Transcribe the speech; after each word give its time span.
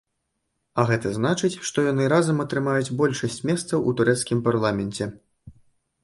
А 0.83 0.83
гэта 0.91 1.09
значыць, 1.17 1.51
што 1.69 1.83
яны 1.91 2.07
разам 2.13 2.37
атрымаюць 2.45 2.93
большасць 3.01 3.37
месцаў 3.49 3.85
у 3.91 3.93
турэцкім 3.99 4.41
парламенце. 4.49 5.09